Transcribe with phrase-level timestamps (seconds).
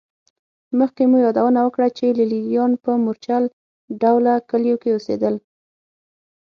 [0.79, 3.43] مخکې مو یادونه وکړه چې لېلیان په مورچل
[4.01, 5.35] ډوله کلیو کې اوسېدل